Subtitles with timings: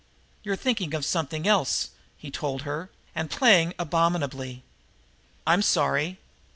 [0.41, 4.63] "You're thinking of something else," he told her, "and playing abominably."
[5.45, 6.17] "I'm sorry."